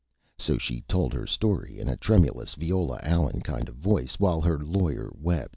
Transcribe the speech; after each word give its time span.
So 0.39 0.57
she 0.57 0.81
told 0.87 1.13
her 1.13 1.27
Story 1.27 1.77
in 1.77 1.87
a 1.87 1.95
Tremulous, 1.95 2.55
Viola 2.55 2.99
Allen 3.03 3.41
kind 3.41 3.69
of 3.69 3.75
Voice, 3.75 4.15
while 4.15 4.41
her 4.41 4.57
Lawyer 4.57 5.11
wept. 5.13 5.49